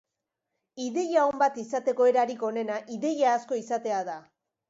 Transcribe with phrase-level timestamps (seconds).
[0.85, 4.19] Ideia on bat izateko erarik onena ideia asko izatea da.